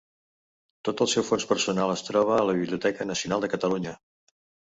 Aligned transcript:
Tot 0.87 1.03
el 1.05 1.09
seu 1.11 1.25
fons 1.27 1.45
personal 1.51 1.93
es 1.97 2.03
troba 2.09 2.33
a 2.39 2.47
la 2.51 2.57
Biblioteca 2.61 3.09
Nacional 3.09 3.45
de 3.47 3.53
Catalunya. 3.55 3.97